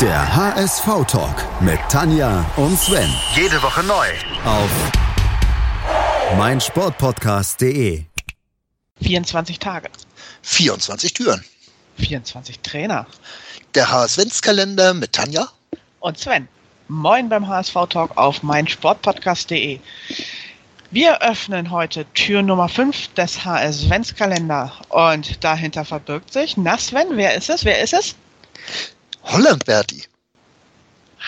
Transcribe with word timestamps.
Der 0.00 0.34
HSV-Talk 0.34 1.60
mit 1.60 1.78
Tanja 1.88 2.44
und 2.56 2.76
Sven. 2.76 3.08
Jede 3.36 3.62
Woche 3.62 3.84
neu. 3.84 4.06
Auf 4.44 4.68
meinsportpodcast.de. 6.36 8.02
24 9.00 9.60
Tage. 9.60 9.88
24 10.42 11.14
Türen. 11.14 11.44
24 11.98 12.58
Trainer. 12.58 13.06
Der 13.76 13.88
HSV-Kalender 13.88 14.94
mit 14.94 15.12
Tanja. 15.12 15.46
Und 16.00 16.18
Sven. 16.18 16.48
Moin 16.88 17.28
beim 17.28 17.46
HSV-Talk 17.46 18.16
auf 18.16 18.42
meinsportpodcast.de. 18.42 19.78
Wir 20.90 21.22
öffnen 21.22 21.70
heute 21.70 22.04
Tür 22.14 22.42
Nummer 22.42 22.68
5 22.68 23.14
des 23.14 23.44
HS-Kalender 23.44 24.72
und 24.88 25.44
dahinter 25.44 25.84
verbirgt 25.84 26.32
sich, 26.32 26.56
na 26.56 26.78
Sven, 26.78 27.16
wer 27.16 27.36
ist 27.36 27.48
es? 27.48 27.64
Wer 27.64 27.80
ist 27.80 27.94
es? 27.94 28.16
Holland 29.24 29.64
Berti. 29.64 30.02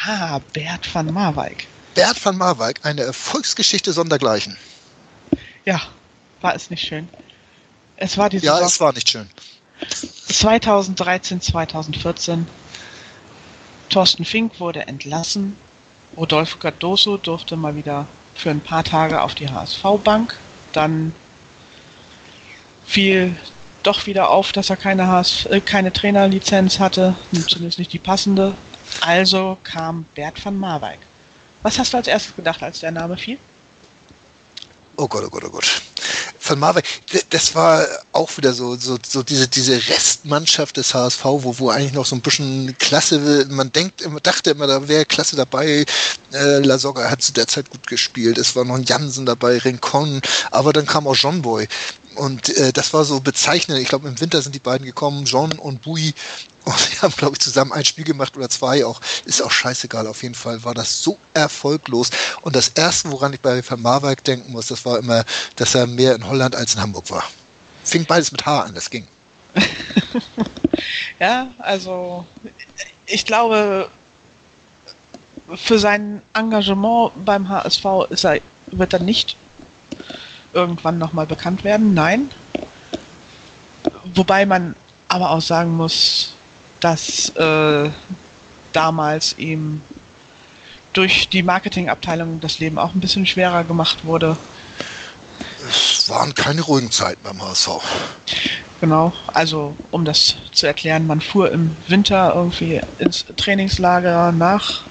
Ah, 0.07 0.41
Bert 0.53 0.87
van 0.95 1.13
Marwijk. 1.13 1.67
Bert 1.95 2.19
van 2.25 2.37
Marwijk, 2.37 2.81
eine 2.83 3.03
Erfolgsgeschichte 3.03 3.93
sondergleichen. 3.93 4.57
Ja, 5.65 5.81
war 6.41 6.55
es 6.55 6.71
nicht 6.71 6.87
schön. 6.87 7.09
Es 7.97 8.19
war 8.19 8.29
die 8.29 8.39
Ja, 8.39 8.55
Saison 8.55 8.67
es 8.67 8.81
war 8.81 8.93
nicht 8.93 9.09
schön. 9.09 9.29
2013, 10.29 11.41
2014. 11.41 12.47
Thorsten 13.89 14.25
Fink 14.25 14.61
wurde 14.61 14.87
entlassen. 14.87 15.57
Rodolfo 16.17 16.59
Cardoso 16.59 17.17
durfte 17.17 17.57
mal 17.57 17.75
wieder 17.75 18.07
für 18.35 18.51
ein 18.51 18.61
paar 18.61 18.85
Tage 18.85 19.23
auf 19.23 19.35
die 19.35 19.49
HSV-Bank. 19.49 20.37
Dann 20.73 21.15
fiel 22.85 23.37
doch 23.87 24.07
wieder 24.07 24.31
auf, 24.31 24.53
dass 24.53 24.71
er 24.71 24.77
keine, 24.77 25.07
HS 25.07 25.47
äh, 25.47 25.61
keine 25.61 25.93
Trainerlizenz 25.93 26.79
hatte, 26.79 27.15
zumindest 27.49 27.79
nicht 27.79 27.93
die 27.93 27.99
passende. 27.99 28.55
Also 29.01 29.59
kam 29.63 30.05
Bert 30.15 30.45
van 30.45 30.59
Marwijk. 30.59 30.99
Was 31.63 31.79
hast 31.79 31.93
du 31.93 31.97
als 31.97 32.07
erstes 32.07 32.37
gedacht, 32.37 32.63
als 32.63 32.81
der 32.81 32.93
Name 32.93 33.17
fiel? 33.17 33.39
Oh 34.97 35.07
Gott, 35.09 35.25
oh 35.25 35.29
Gott, 35.29 35.45
oh 35.45 35.51
Gott. 35.51 35.83
Van 36.41 36.59
Marwijk, 36.59 36.85
das 37.31 37.55
war 37.55 37.85
auch 38.13 38.35
wieder 38.37 38.53
so, 38.53 38.77
so, 38.77 38.97
so 39.07 39.23
diese, 39.23 39.49
diese 39.49 39.75
Restmannschaft 39.89 40.77
des 40.77 40.95
HSV, 40.95 41.25
wo, 41.25 41.59
wo 41.59 41.71
eigentlich 41.71 41.93
noch 41.93 42.07
so 42.07 42.15
ein 42.15 42.23
bisschen 42.23 42.77
Klasse, 42.79 43.47
man 43.51 43.73
denkt 43.73 44.05
dachte 44.23 44.51
immer, 44.51 44.67
da 44.67 44.87
wäre 44.87 45.05
Klasse 45.05 45.37
dabei. 45.37 45.85
Äh, 46.33 46.59
Lasogga 46.61 47.11
hat 47.11 47.23
zu 47.23 47.33
der 47.33 47.49
Zeit 47.49 47.69
gut 47.71 47.87
gespielt. 47.87 48.39
Es 48.39 48.55
war 48.55 48.65
noch 48.65 48.77
ein 48.77 48.85
Jansen 48.85 49.27
dabei, 49.27 49.59
Rincon, 49.59 50.21
aber 50.51 50.73
dann 50.73 50.87
kam 50.87 51.07
auch 51.07 51.17
John 51.17 51.43
Boy. 51.43 51.67
Und 52.17 52.49
äh, 52.57 52.73
das 52.73 52.93
war 52.93 53.05
so 53.05 53.21
bezeichnend. 53.21 53.81
Ich 53.81 53.89
glaube, 53.89 54.09
im 54.09 54.21
Winter 54.21 54.43
sind 54.43 54.55
die 54.55 54.61
beiden 54.61 54.87
gekommen, 54.87 55.25
John 55.25 55.53
und 55.53 55.83
Bui. 55.83 56.15
Und 56.65 56.93
wir 56.93 57.03
haben, 57.03 57.15
glaube 57.17 57.35
ich, 57.35 57.41
zusammen 57.41 57.73
ein 57.73 57.85
Spiel 57.85 58.05
gemacht 58.05 58.37
oder 58.37 58.49
zwei 58.49 58.85
auch. 58.85 59.01
Ist 59.25 59.43
auch 59.43 59.51
scheißegal. 59.51 60.07
Auf 60.07 60.23
jeden 60.23 60.35
Fall 60.35 60.65
war 60.65 60.75
das 60.75 61.03
so 61.03 61.17
erfolglos. 61.35 62.11
Und 62.43 62.57
das 62.57 62.69
Erste, 62.69 63.11
woran 63.13 63.33
ich 63.33 63.41
bei 63.41 63.63
Van 63.69 63.81
Marwijk 63.81 64.25
denken 64.25 64.53
muss, 64.53 64.67
das 64.67 64.85
war 64.85 64.99
immer, 64.99 65.25
dass 65.57 65.75
er 65.75 65.87
mehr 65.87 66.15
in 66.15 66.27
Holland 66.27 66.57
als 66.57 66.75
in 66.75 66.81
Hamburg 66.81 67.11
war. 67.11 67.25
Fing 67.85 68.05
beides 68.05 68.33
mit 68.33 68.45
H 68.45 68.63
an, 68.63 68.75
das 68.75 68.91
ging. 68.91 69.07
Ja, 71.19 71.49
also 71.59 72.27
ich 73.07 73.25
glaube, 73.25 73.89
für 75.55 75.79
sein 75.79 76.23
Engagement 76.35 77.13
beim 77.25 77.49
HSV 77.49 77.85
ist 78.11 78.25
er, 78.25 78.41
wird 78.67 78.93
er 78.93 79.01
nicht 79.01 79.37
irgendwann 80.57 80.99
nochmal 80.99 81.27
bekannt 81.27 81.63
werden. 81.63 81.95
Nein. 81.95 82.31
Wobei 84.15 84.47
man 84.47 84.75
aber 85.09 85.31
auch 85.31 85.43
sagen 85.43 85.77
muss, 85.77 86.33
dass 86.81 87.29
äh, 87.37 87.91
damals 88.73 89.39
ihm 89.39 89.83
durch 90.93 91.29
die 91.29 91.43
Marketingabteilung 91.43 92.41
das 92.41 92.59
Leben 92.59 92.79
auch 92.79 92.95
ein 92.95 93.01
bisschen 93.01 93.27
schwerer 93.27 93.65
gemacht 93.65 94.05
wurde. 94.05 94.37
Es 95.69 96.09
waren 96.09 96.35
keine 96.35 96.63
ruhigen 96.63 96.91
Zeiten 96.91 97.23
beim 97.23 97.43
HSV. 97.43 97.69
Genau, 98.81 99.13
also 99.33 99.77
um 99.91 100.05
das 100.05 100.37
zu 100.53 100.67
erklären, 100.67 101.07
man 101.07 101.21
fuhr 101.21 101.51
im 101.51 101.77
Winter 101.89 102.35
irgendwie 102.35 102.81
ins 102.99 103.25
Trainingslager 103.37 104.33
nach 104.33 104.85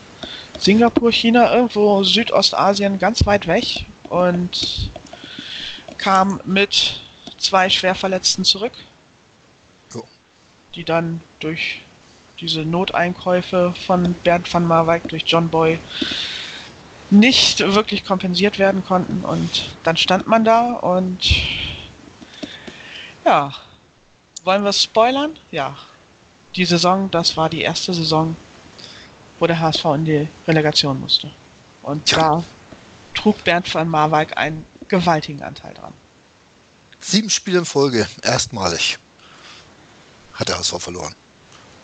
Singapur, 0.57 1.11
China, 1.11 1.53
irgendwo 1.53 2.03
Südostasien, 2.03 2.97
ganz 2.99 3.25
weit 3.25 3.47
weg 3.47 3.85
und 4.09 4.91
kam 5.97 6.41
mit 6.45 7.01
zwei 7.37 7.69
Schwerverletzten 7.69 8.43
zurück, 8.45 8.73
Jo. 9.93 10.07
die 10.75 10.83
dann 10.83 11.21
durch 11.39 11.81
diese 12.39 12.61
Noteinkäufe 12.65 13.73
von 13.73 14.13
Bernd 14.23 14.51
van 14.53 14.65
Marwijk 14.65 15.07
durch 15.09 15.23
John 15.25 15.49
Boy 15.49 15.79
nicht 17.09 17.59
wirklich 17.59 18.03
kompensiert 18.03 18.57
werden 18.59 18.83
konnten 18.83 19.23
und 19.23 19.77
dann 19.83 19.97
stand 19.97 20.27
man 20.27 20.43
da 20.43 20.73
und 20.73 21.23
ja, 23.25 23.53
wollen 24.43 24.63
wir 24.63 24.73
spoilern? 24.73 25.39
Ja. 25.51 25.77
Die 26.55 26.65
Saison, 26.65 27.09
das 27.11 27.37
war 27.37 27.49
die 27.49 27.61
erste 27.61 27.93
Saison, 27.93 28.35
wo 29.39 29.47
der 29.47 29.59
HSV 29.59 29.85
in 29.95 30.05
die 30.05 30.27
Relegation 30.47 30.99
musste. 30.99 31.31
Und 31.81 32.11
Ja. 32.11 32.17
da 32.17 32.43
trug 33.13 33.43
Bernd 33.43 33.73
van 33.73 33.89
Marwijk 33.89 34.37
einen 34.37 34.65
gewaltigen 34.87 35.43
Anteil 35.43 35.73
dran. 35.73 35.93
Sieben 36.99 37.29
Spiele 37.29 37.59
in 37.59 37.65
Folge, 37.65 38.07
erstmalig, 38.23 38.97
hat 40.33 40.49
der 40.49 40.57
HSV 40.57 40.79
verloren. 40.79 41.15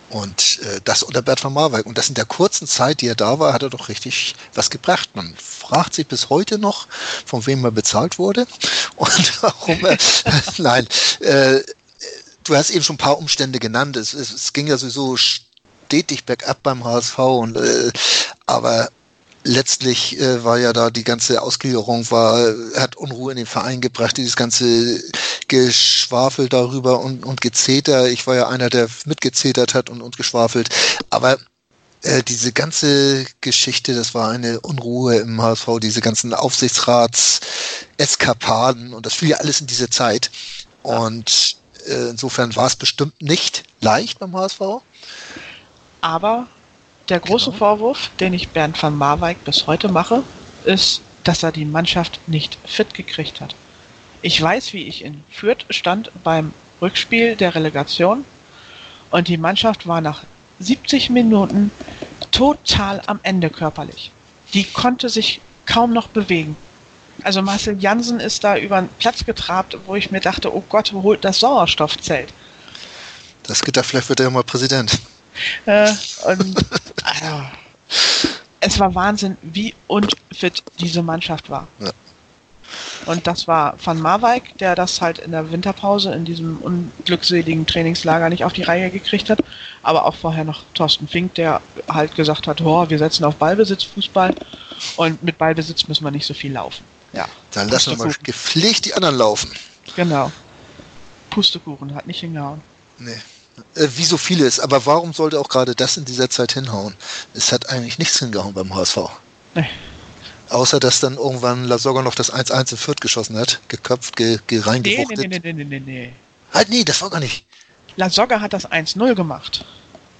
Und 0.10 0.60
äh, 0.64 0.82
das 0.84 1.04
unter 1.04 1.22
Bert 1.22 1.44
van 1.44 1.54
Marwijk. 1.54 1.86
Und 1.86 1.98
das 1.98 2.10
in 2.10 2.16
der 2.16 2.26
kurzen 2.26 2.68
Zeit, 2.68 3.00
die 3.00 3.08
er 3.08 3.16
da 3.16 3.40
war, 3.40 3.54
hat 3.54 3.64
er 3.64 3.70
doch 3.70 3.88
richtig 3.88 4.36
was 4.54 4.70
gebracht. 4.70 5.16
Man 5.16 5.34
fragt 5.36 5.94
sich 5.94 6.06
bis 6.06 6.30
heute 6.30 6.58
noch, 6.58 6.88
von 7.26 7.46
wem 7.46 7.64
er 7.64 7.72
bezahlt 7.72 8.20
wurde 8.20 8.46
und 8.98 9.42
warum 9.42 9.86
er. 9.86 9.98
Nein, 10.58 10.88
äh, 11.22 11.62
du 12.44 12.56
hast 12.56 12.72
eben 12.72 12.84
schon 12.84 12.96
ein 12.96 13.00
paar 13.00 13.18
Umstände 13.18 13.60
genannt. 13.60 13.96
Es, 13.96 14.14
es, 14.14 14.34
es 14.34 14.52
ging 14.52 14.68
ja 14.68 14.78
sowieso 14.78 15.16
stetig 15.16 16.26
bergab 16.26 16.62
beim 16.62 16.84
HSV. 16.84 17.18
Und, 17.20 17.56
äh, 17.56 17.92
aber 18.46 18.90
letztlich 19.44 20.20
äh, 20.20 20.44
war 20.44 20.60
ja 20.60 20.74
da 20.74 20.90
die 20.90 21.04
ganze 21.04 21.42
Ausgliederung 21.42 22.10
war, 22.12 22.54
hat 22.76 22.96
Unruhe 22.96 23.32
in 23.32 23.38
den 23.38 23.46
Verein 23.46 23.82
gebracht, 23.82 24.18
dieses 24.18 24.36
ganze 24.36 25.02
Geschwafel 25.48 26.50
darüber 26.50 27.00
und, 27.00 27.26
und 27.26 27.42
Gezeter. 27.42 28.10
Ich 28.10 28.28
war 28.28 28.36
ja 28.36 28.48
einer, 28.48 28.70
der 28.70 28.88
mitgezetert 29.06 29.74
hat 29.74 29.90
und, 29.90 30.02
und 30.02 30.18
geschwafelt. 30.18 30.70
Aber 31.10 31.38
äh, 32.04 32.24
diese 32.24 32.52
ganze 32.52 33.26
Geschichte, 33.42 33.94
das 33.94 34.14
war 34.14 34.30
eine 34.30 34.60
Unruhe 34.62 35.18
im 35.18 35.42
HSV, 35.42 35.68
diese 35.82 36.02
ganzen 36.02 36.34
Aufsichtsrats-Eskapaden 36.34 38.94
und 38.94 39.06
das 39.06 39.14
fiel 39.14 39.30
ja 39.30 39.38
alles 39.38 39.62
in 39.62 39.68
diese 39.68 39.90
Zeit. 39.90 40.32
Und 40.84 41.58
äh, 41.88 42.10
insofern 42.10 42.56
war 42.56 42.68
es 42.68 42.76
bestimmt 42.76 43.22
nicht 43.22 43.64
leicht 43.82 44.20
beim 44.20 44.36
HSV. 44.36 44.62
Aber 46.02 46.48
der 47.12 47.20
große 47.20 47.52
Genau. 47.52 47.58
Vorwurf, 47.58 48.10
den 48.20 48.34
ich 48.34 48.50
Bernd 48.50 48.82
van 48.82 48.96
Marwijk 48.96 49.44
bis 49.44 49.68
heute 49.68 49.90
mache, 49.90 50.24
ist, 50.64 51.02
dass 51.24 51.44
er 51.44 51.52
die 51.52 51.66
Mannschaft 51.66 52.20
nicht 52.26 52.58
fit 52.66 52.94
gekriegt 52.94 53.42
hat. 53.42 53.54
Ich 54.22 54.42
weiß, 54.42 54.74
wie 54.74 54.88
ich 54.88 55.04
in 55.04 55.24
Fürth 55.30 55.66
stand 55.70 56.12
beim 56.24 56.54
Rückspiel 56.82 57.36
der 57.36 57.54
Relegation 57.54 58.24
und 59.12 59.28
die 59.28 59.38
Mannschaft 59.38 59.88
war 59.88 60.00
nach 60.02 60.24
70 60.60 61.10
Minuten 61.10 61.72
total 62.32 63.02
am 63.08 63.20
Ende 63.24 63.50
körperlich. 63.50 64.12
Die 64.54 64.64
konnte 64.64 65.10
sich 65.10 65.42
kaum 65.66 65.92
noch 65.92 66.08
bewegen. 66.08 66.56
Also 67.24 67.42
Marcel 67.42 67.78
Jansen 67.80 68.20
ist 68.20 68.44
da 68.44 68.58
über 68.58 68.82
den 68.82 68.90
Platz 69.00 69.26
getrabt, 69.26 69.78
wo 69.86 69.96
ich 69.96 70.12
mir 70.12 70.22
dachte, 70.22 70.56
oh 70.56 70.64
Gott, 70.70 70.94
holt 70.94 71.26
das 71.26 71.40
Sauerstoffzelt. 71.40 72.34
Das 73.44 73.64
geht 73.64 73.76
da, 73.76 73.84
vielleicht 73.84 74.10
wird 74.10 74.22
er 74.22 74.28
ja 74.28 74.30
mal 74.30 74.44
Präsident. 74.44 75.00
Äh, 75.66 75.92
und 76.26 76.66
also, 77.04 77.44
es 78.60 78.80
war 78.80 78.94
Wahnsinn, 78.96 79.38
wie 79.42 79.74
unfit 79.88 80.64
diese 80.80 81.02
Mannschaft 81.02 81.50
war. 81.50 81.68
Ja. 81.80 81.92
Und 83.06 83.28
das 83.28 83.48
war 83.48 83.76
Van 83.84 84.00
Marwijk, 84.00 84.58
der 84.60 84.76
das 84.76 85.02
halt 85.02 85.18
in 85.18 85.32
der 85.32 85.52
Winterpause 85.52 86.14
in 86.14 86.24
diesem 86.24 86.58
unglückseligen 86.60 87.66
Trainingslager 87.66 88.30
nicht 88.30 88.46
auf 88.46 88.54
die 88.54 88.62
Reihe 88.62 88.90
gekriegt 88.90 89.30
hat. 89.30 89.40
Aber 89.84 90.06
auch 90.06 90.16
vorher 90.16 90.46
noch 90.46 90.64
Thorsten 90.74 91.08
Fink, 91.08 91.34
der 91.36 91.62
halt 91.90 92.16
gesagt 92.16 92.48
hat, 92.48 92.62
oh, 92.62 92.90
wir 92.90 92.98
setzen 92.98 93.26
auf 93.26 93.36
Ballbesitzfußball 93.36 94.36
und 94.96 95.22
mit 95.24 95.38
Ballbesitz 95.38 95.88
müssen 95.88 96.04
wir 96.06 96.12
nicht 96.12 96.26
so 96.26 96.34
viel 96.34 96.54
laufen. 96.54 96.84
Ja, 97.14 97.28
Dann 97.52 97.68
lassen 97.68 97.98
wir 97.98 98.06
mal 98.06 98.16
gepflegt 98.24 98.86
die 98.86 98.94
anderen 98.94 99.18
laufen. 99.18 99.52
genau. 99.96 100.32
Pustekuchen 101.30 101.96
hat 101.96 102.08
nicht 102.08 102.20
hingehauen. 102.20 102.62
Nee. 103.00 103.20
Äh, 103.76 103.88
wie 103.96 104.06
so 104.06 104.18
vieles. 104.18 104.60
Aber 104.60 104.86
warum 104.86 105.14
sollte 105.14 105.40
auch 105.40 105.50
gerade 105.50 105.76
das 105.76 105.98
in 105.98 106.06
dieser 106.06 106.30
Zeit 106.30 106.54
hinhauen? 106.54 106.96
Es 107.34 107.52
hat 107.52 107.70
eigentlich 107.70 108.00
nichts 108.00 108.20
hingehauen 108.20 108.54
beim 108.54 108.74
HSV. 108.74 108.98
Nee. 109.56 109.70
Außer, 110.50 110.80
dass 110.80 111.00
dann 111.00 111.16
irgendwann 111.16 111.66
Lasogga 111.66 112.02
noch 112.02 112.16
das 112.16 112.34
1-1 112.34 112.72
in 112.72 112.78
Fürth 112.78 113.00
geschossen 113.02 113.38
hat. 113.38 113.62
Geköpft, 113.70 114.16
ge, 114.18 114.38
ge 114.48 114.60
Nee, 114.60 114.64
reingewuchtet. 114.66 115.18
nee, 115.20 115.28
nee, 115.28 115.40
nee, 115.40 115.54
nee, 115.54 115.64
nee, 115.64 115.80
nee. 115.80 116.14
Halt, 116.54 116.70
nee, 116.70 116.84
das 116.84 117.02
war 117.02 117.10
gar 117.10 117.20
nicht. 117.22 117.46
La 117.96 118.10
Soga 118.10 118.40
hat 118.42 118.52
das 118.54 118.70
1-0 118.70 119.16
gemacht. 119.16 119.64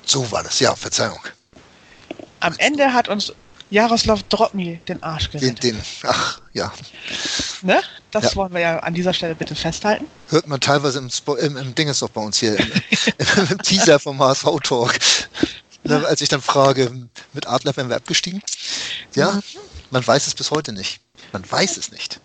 So 0.06 0.30
war 0.32 0.44
das, 0.44 0.60
ja, 0.60 0.76
Verzeihung. 0.76 1.20
Am 2.40 2.54
Ende 2.58 2.94
hat 2.94 3.08
uns 3.10 3.34
Jaroslav 3.70 4.24
Drobny 4.24 4.80
den 4.88 5.02
Arsch 5.04 5.30
Den, 5.30 5.42
gerettet. 5.42 5.64
den, 5.64 5.82
ach 6.04 6.42
ja, 6.54 6.72
Ne? 7.64 7.82
Das 8.12 8.24
Ja. 8.24 8.36
wollen 8.36 8.54
wir 8.54 8.62
ja 8.62 8.80
an 8.80 8.94
dieser 8.94 9.14
Stelle 9.14 9.36
bitte 9.36 9.56
festhalten. 9.56 10.06
hört 10.30 10.48
man 10.48 10.60
teilweise 10.60 10.98
im, 11.00 11.10
Spo 11.10 11.36
im, 11.36 11.58
im 11.58 11.76
Dinges 11.76 12.00
doch 12.00 12.10
bei 12.10 12.22
uns 12.22 12.40
hier, 12.40 12.60
im, 12.60 12.72
im, 13.50 13.58
Teaser 13.62 14.00
vom 14.00 14.20
HSV-Talk. 14.20 14.98
Als 15.88 16.22
ich 16.22 16.30
dann 16.30 16.42
frage, 16.42 16.92
mit 17.34 17.48
Adler 17.48 17.76
wären 17.76 17.90
wir 17.90 17.96
abgestiegen? 17.98 18.42
Ja, 19.16 19.40
man 19.90 20.06
weiß 20.06 20.28
es 20.28 20.36
bis 20.36 20.52
heute 20.52 20.74
nicht. 20.74 21.02
Man 21.34 21.50
weiß 21.50 21.78
es 21.78 21.92
nicht. 21.92 22.20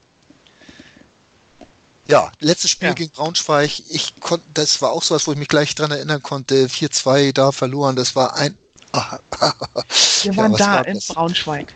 Ja, 2.09 2.31
letztes 2.41 2.71
Spiel 2.71 2.88
Ja. 2.88 2.94
gegen 2.94 3.11
Braunschweig. 3.12 3.81
Ich 3.88 4.15
konnte, 4.21 4.47
das 4.55 4.81
war 4.81 4.93
auch 4.93 5.03
so 5.03 5.15
was, 5.15 5.27
wo 5.27 5.33
ich 5.33 5.38
mich 5.38 5.49
gleich 5.49 5.75
dran 5.75 5.91
erinnern 5.91 6.23
konnte. 6.23 6.69
4-2 6.69 7.33
da 7.33 7.50
verloren. 7.53 7.97
Das 7.97 8.15
war 8.15 8.35
ein, 8.37 8.56
Wir 8.93 10.33
Ja, 10.33 10.37
waren 10.37 10.53
was 10.53 10.59
da 10.59 10.73
war 10.75 10.87
in 10.87 10.94
das? 10.94 11.06
Braunschweig. 11.09 11.75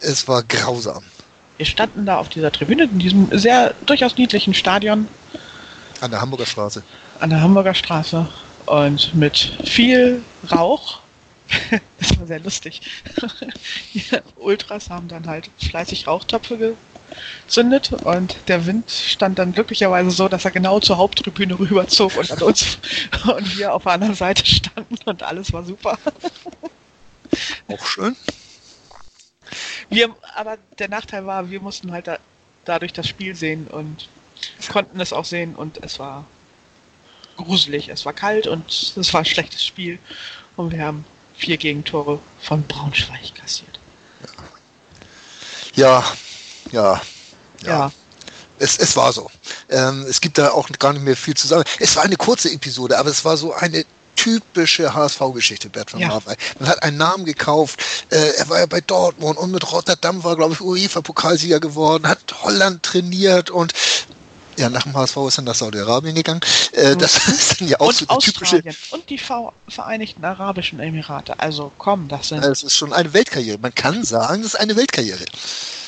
es 0.00 0.28
war 0.28 0.42
grausam. 0.42 1.04
Wir 1.58 1.66
standen 1.66 2.06
da 2.06 2.18
auf 2.18 2.28
dieser 2.28 2.52
Tribüne, 2.52 2.84
in 2.84 2.98
diesem 2.98 3.28
sehr 3.36 3.74
durchaus 3.84 4.16
niedlichen 4.16 4.54
Stadion 4.54 5.08
An 6.00 6.10
der 6.10 6.20
Hamburger 6.20 6.46
Straße. 6.46 6.82
an 7.20 7.30
der 7.30 7.40
Hamburger 7.40 7.74
Straße 7.74 8.28
und 8.66 9.14
mit 9.14 9.36
viel 9.64 10.22
Rauch. 10.50 11.00
Das 12.00 12.16
war 12.20 12.26
sehr 12.28 12.40
lustig. 12.40 12.80
Die 13.92 14.04
Ultras 14.36 14.88
haben 14.88 15.08
dann 15.08 15.26
halt 15.26 15.50
fleißig 15.58 16.06
Rauchtöpfe 16.06 16.76
gezündet 17.46 17.92
und 18.04 18.36
der 18.46 18.66
Wind 18.66 18.88
stand 18.90 19.38
dann 19.40 19.52
glücklicherweise 19.52 20.10
so, 20.12 20.28
dass 20.28 20.44
er 20.44 20.52
genau 20.52 20.78
zur 20.78 20.98
Haupttribüne 20.98 21.58
rüberzog 21.58 22.16
und 22.16 22.30
an 22.30 22.42
uns 22.42 22.78
und 23.26 23.58
wir 23.58 23.74
auf 23.74 23.82
der 23.82 23.92
anderen 23.92 24.14
Seite 24.14 24.46
standen 24.46 24.96
und 25.06 25.22
alles 25.24 25.52
war 25.52 25.64
super. 25.64 25.98
Auch 27.68 27.84
schön. 27.84 28.14
Wir, 29.90 30.14
aber 30.34 30.58
der 30.78 30.88
Nachteil 30.88 31.26
war, 31.26 31.50
wir 31.50 31.60
mussten 31.60 31.92
halt 31.92 32.06
da, 32.06 32.18
dadurch 32.64 32.92
das 32.92 33.06
Spiel 33.08 33.34
sehen 33.34 33.66
und 33.68 34.08
konnten 34.70 35.00
es 35.00 35.12
auch 35.12 35.24
sehen 35.24 35.54
und 35.56 35.82
es 35.82 35.98
war 35.98 36.24
gruselig. 37.36 37.88
Es 37.88 38.04
war 38.04 38.12
kalt 38.12 38.46
und 38.46 38.70
es 38.96 39.12
war 39.14 39.20
ein 39.20 39.24
schlechtes 39.24 39.64
Spiel 39.64 39.98
und 40.56 40.72
wir 40.72 40.84
haben 40.84 41.04
vier 41.34 41.56
Gegentore 41.56 42.20
von 42.40 42.66
Braunschweig 42.66 43.34
kassiert. 43.34 43.80
Ja, 45.74 46.04
ja, 46.72 47.00
Ja, 47.62 47.92
Es, 48.58 48.78
es 48.78 48.96
war 48.96 49.12
so. 49.12 49.30
Ähm, 49.68 50.04
es 50.08 50.20
gibt 50.20 50.38
da 50.38 50.50
auch 50.50 50.68
gar 50.78 50.92
nicht 50.92 51.02
mehr 51.04 51.16
viel 51.16 51.34
zu 51.36 51.46
sagen. 51.46 51.64
Es 51.78 51.96
war 51.96 52.04
eine 52.04 52.16
kurze 52.16 52.50
Episode, 52.52 52.98
aber 52.98 53.10
es 53.10 53.24
war 53.24 53.36
so 53.36 53.52
eine 53.54 53.84
typische 54.18 54.94
HSV-Geschichte, 54.94 55.68
Bert 55.70 55.92
van 55.92 56.00
Ja. 56.00 56.08
Marwijk. 56.08 56.38
Man 56.58 56.68
hat 56.68 56.82
einen 56.82 56.96
Namen 56.96 57.24
gekauft. 57.24 57.80
Äh, 58.10 58.32
er 58.36 58.48
war 58.48 58.58
ja 58.58 58.66
bei 58.66 58.80
Dortmund 58.80 59.38
und 59.38 59.52
mit 59.52 59.70
Rotterdam 59.72 60.24
war, 60.24 60.34
glaube 60.36 60.54
ich, 60.54 60.60
UEFA-Pokalsieger 60.60 61.60
geworden, 61.60 62.08
hat 62.08 62.18
Holland 62.42 62.82
trainiert 62.82 63.50
und 63.50 63.72
ja, 64.56 64.68
nach 64.68 64.82
dem 64.82 64.96
HSV 64.96 65.16
ist 65.28 65.38
er 65.38 65.42
nach 65.42 65.54
Saudi-Arabien 65.54 66.16
gegangen. 66.16 66.40
Äh, 66.72 66.96
das 66.96 67.14
ist 67.28 67.60
dann 67.60 67.68
ja 67.68 67.78
auch 67.78 67.92
so 67.92 68.02
und 68.06 68.10
eine 68.10 68.18
typische. 68.18 68.56
Australien 68.56 68.76
und 68.90 69.08
die 69.08 69.18
V 69.18 69.52
Vereinigten 69.68 70.24
Arabischen 70.24 70.80
Emirate. 70.80 71.38
Also 71.38 71.70
komm, 71.78 72.08
das 72.08 72.28
sind, 72.30 72.42
Es 72.44 72.64
ist 72.64 72.74
schon 72.74 72.92
eine 72.92 73.12
Weltkarriere. 73.12 73.58
Man 73.58 73.72
kann 73.72 74.02
sagen, 74.02 74.42
das 74.42 74.54
ist 74.54 74.60
eine 74.60 74.74
Weltkarriere. 74.74 75.24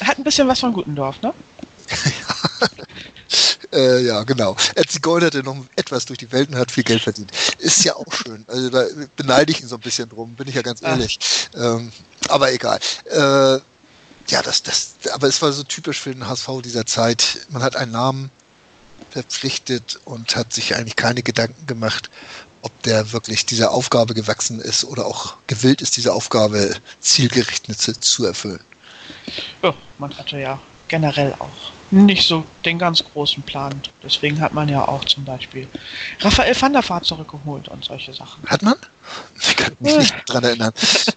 hat 0.05 0.19
ein 0.19 0.23
bisschen 0.25 0.47
was 0.47 0.61
von 0.61 0.73
Gutendorf, 0.73 1.21
ne? 1.21 1.35
Äh, 3.73 4.05
ja, 4.05 4.23
genau. 4.25 4.57
Er 4.75 4.87
zigeunerte 4.87 5.43
noch 5.43 5.57
etwas 5.77 6.05
durch 6.07 6.19
die 6.19 6.31
Welt 6.33 6.51
und 6.51 6.57
hat 6.57 6.71
viel 6.71 6.85
Geld 6.85 7.03
verdient. 7.03 7.31
Ist 7.59 7.85
ja 7.85 7.95
auch 7.95 8.13
schön. 8.13 8.45
Also 8.49 8.71
da 8.71 8.85
beneide 9.17 9.53
ich 9.53 9.61
ihn 9.61 9.69
so 9.69 9.77
ein 9.77 9.81
bisschen 9.81 10.09
drum, 10.09 10.35
bin 10.35 10.49
ich 10.49 10.55
ja 10.55 10.63
ganz 10.63 10.83
Ach. 10.83 10.91
ehrlich. 10.91 11.19
Ähm, 11.55 11.93
aber 12.29 12.53
egal. 12.53 12.81
Äh, 13.05 13.61
ja, 14.29 14.43
das, 14.43 14.63
das, 14.63 14.95
aber 15.13 15.27
es 15.29 15.41
war 15.43 15.53
so 15.53 15.63
typisch 15.63 16.01
für 16.01 16.13
den 16.13 16.27
HSV 16.27 16.49
dieser 16.65 16.87
Zeit. 16.87 17.47
Man 17.49 17.63
hat 17.63 17.77
einen 17.77 17.93
Namen 17.93 18.31
verpflichtet 19.11 19.99
und 20.05 20.37
hat 20.37 20.53
sich 20.53 20.77
eigentlich 20.77 20.97
keine 20.97 21.23
Gedanken 21.23 21.67
gemacht, 21.67 22.11
ob 22.63 22.83
der 22.83 23.13
wirklich 23.13 23.47
dieser 23.47 23.73
Aufgabe 23.73 24.15
gewachsen 24.15 24.61
ist 24.61 24.85
oder 24.85 25.07
auch 25.07 25.37
gewillt 25.47 25.81
ist, 25.81 25.97
diese 25.97 26.13
Aufgabe 26.13 26.77
zielgerichtet 27.01 27.81
zu, 27.81 27.99
zu 27.99 28.27
erfüllen. 28.27 28.61
Ja, 29.63 29.75
man 29.99 30.17
hatte 30.17 30.39
ja 30.39 30.61
generell 30.91 31.35
auch 31.39 31.73
nicht 31.93 32.27
so 32.29 32.45
den 32.65 32.79
ganz 32.79 33.03
großen 33.03 33.43
Plan. 33.43 33.81
Deswegen 34.03 34.41
hat 34.41 34.53
man 34.53 34.69
ja 34.69 34.87
auch 34.87 35.05
zum 35.07 35.25
Beispiel 35.25 35.67
Raphael 36.21 36.61
van 36.61 36.73
der 36.73 36.89
Vaart 36.89 37.05
zurückgeholt 37.05 37.69
und 37.69 37.85
solche 37.85 38.13
Sachen. 38.13 38.43
Hat 38.47 38.63
man? 38.63 38.75
Ich 39.41 39.57
kann 39.57 39.75
mich 39.81 39.95
Äh. 39.95 39.99
nicht 39.99 40.15
dran 40.27 40.45
erinnern. 40.45 40.73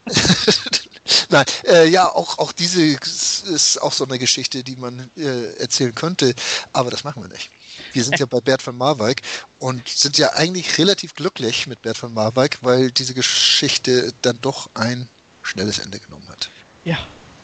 Nein, 1.29 1.45
äh, 1.67 1.87
ja, 1.89 2.07
auch, 2.09 2.37
auch 2.39 2.51
diese 2.51 2.81
ist 2.83 3.81
auch 3.81 3.91
so 3.91 4.05
eine 4.05 4.17
Geschichte, 4.19 4.63
die 4.63 4.75
man 4.75 5.11
äh, 5.17 5.55
erzählen 5.59 5.93
könnte, 5.93 6.33
aber 6.71 6.91
das 6.91 7.03
machen 7.03 7.23
wir 7.23 7.29
nicht. 7.29 7.49
Wir 7.91 8.03
sind 8.03 8.19
ja 8.19 8.25
bei 8.27 8.39
Bert 8.39 8.61
von 8.61 8.77
Marwijk 8.77 9.21
und 9.59 9.89
sind 9.89 10.17
ja 10.17 10.33
eigentlich 10.33 10.77
relativ 10.77 11.15
glücklich 11.15 11.65
mit 11.67 11.81
Bert 11.81 11.97
von 11.97 12.13
Marwijk, 12.13 12.59
weil 12.61 12.91
diese 12.91 13.13
Geschichte 13.15 14.13
dann 14.21 14.39
doch 14.41 14.69
ein 14.75 15.07
schnelles 15.41 15.79
Ende 15.79 15.99
genommen 15.99 16.29
hat. 16.29 16.49
Ja, 16.85 16.99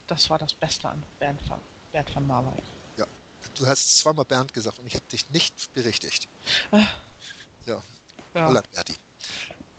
das 0.08 0.30
war 0.30 0.38
das 0.38 0.54
Beste 0.54 0.90
an 0.90 1.04
Bernd 1.92 2.14
van 2.16 2.26
Marwijk. 2.26 2.64
Ja, 2.98 3.06
du 3.56 3.66
hast 3.68 3.98
zweimal 4.00 4.26
Bernd 4.26 4.54
gesagt 4.54 4.80
und 4.80 4.88
ich 4.88 4.96
habe 4.96 5.06
dich 5.12 5.30
nicht 5.30 5.74
berichtigt. 5.74 6.28
Äh, 6.72 6.84
Ja, 7.66 7.82
ja. 8.34 8.48
Holland 8.48 8.70
Berti. 8.72 8.96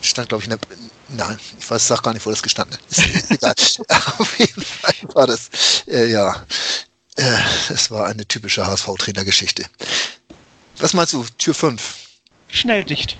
Stand, 0.02 0.28
glaube 0.30 0.42
ich, 0.44 0.50
in 0.50 0.58
der, 0.58 0.78
nein, 1.08 1.38
ich 1.58 1.70
weiß, 1.70 1.86
sag 1.88 2.02
gar 2.02 2.12
nicht, 2.14 2.24
wo 2.24 2.30
das 2.30 2.42
gestanden 2.42 2.78
ist. 2.88 3.30
Egal. 3.30 3.54
Auf 4.18 4.38
jeden 4.38 4.62
Fall 4.62 4.94
war 5.14 5.26
das, 5.26 5.50
äh, 5.86 6.06
ja, 6.10 6.34
äh, 7.16 7.38
es 7.68 7.90
war 7.90 8.06
eine 8.06 8.26
typische 8.26 8.66
HSV-Trainergeschichte. 8.66 9.66
Was 10.78 10.94
meinst 10.94 11.12
du, 11.12 11.24
Tür 11.36 11.54
5? 11.54 11.96
Schnell 12.48 12.84
dicht. 12.84 13.16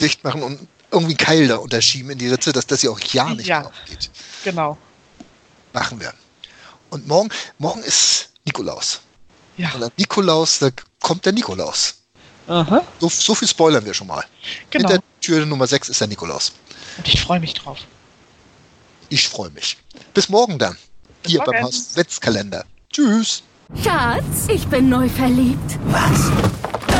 Dicht 0.00 0.24
machen 0.24 0.42
und 0.42 0.68
irgendwie 0.90 1.12
einen 1.12 1.16
Keil 1.18 1.48
da 1.48 1.56
unterschieben 1.56 2.10
in 2.10 2.18
die 2.18 2.28
Ritze, 2.28 2.52
dass 2.52 2.66
das 2.66 2.82
ja 2.82 2.90
auch 2.90 3.00
ja 3.00 3.32
nicht 3.34 3.46
Ja. 3.46 3.62
aufgeht. 3.64 4.10
Genau. 4.44 4.76
Machen 5.72 6.00
wir. 6.00 6.12
Und 6.90 7.06
morgen, 7.06 7.28
morgen 7.58 7.82
ist 7.82 8.30
Nikolaus. 8.44 9.00
Ja. 9.56 9.70
Und 9.72 9.84
an 9.84 9.90
Nikolaus, 9.96 10.58
da 10.58 10.70
kommt 11.00 11.24
der 11.24 11.32
Nikolaus. 11.32 11.94
Aha. 12.46 12.82
So, 12.98 13.08
so 13.08 13.34
viel 13.34 13.48
spoilern 13.48 13.84
wir 13.84 13.92
schon 13.92 14.06
mal. 14.06 14.24
Genau. 14.70 14.88
Hinter 14.88 15.04
Tür 15.20 15.44
Nummer 15.44 15.66
6 15.66 15.90
ist 15.90 16.00
der 16.00 16.08
Nikolaus. 16.08 16.52
Und 16.96 17.06
ich 17.06 17.20
freue 17.20 17.40
mich 17.40 17.54
drauf. 17.54 17.78
Ich 19.10 19.28
freue 19.28 19.50
mich. 19.50 19.76
Bis 20.14 20.28
morgen 20.28 20.58
dann. 20.58 20.76
Bis 21.22 21.32
Hier 21.32 21.40
beim 21.40 21.60
morgen. 21.60 21.66
Hauswetzkalender. 21.66 22.64
Tschüss. 22.90 23.42
Schatz, 23.82 24.48
ich 24.48 24.66
bin 24.68 24.88
neu 24.88 25.08
verliebt. 25.08 25.78
Was? 25.86 26.57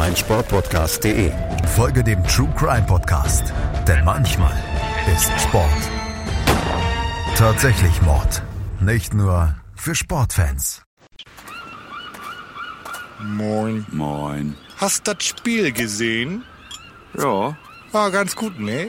meinsportpodcast.de. 0.00 1.30
Folge 1.76 2.02
dem 2.02 2.24
True 2.24 2.48
Crime 2.56 2.86
Podcast, 2.86 3.52
denn 3.86 4.02
manchmal 4.02 4.56
ist 5.14 5.30
Sport 5.38 5.82
tatsächlich 7.36 8.00
Mord. 8.00 8.42
Nicht 8.80 9.12
nur 9.12 9.54
für 9.74 9.94
Sportfans. 9.94 10.82
Moin. 13.18 13.84
Moin. 13.90 14.56
Hast 14.78 15.06
das 15.06 15.22
Spiel 15.22 15.70
gesehen? 15.70 16.44
Ja, 17.18 17.54
War 17.92 18.10
ganz 18.10 18.34
gut, 18.34 18.58
ne? 18.58 18.88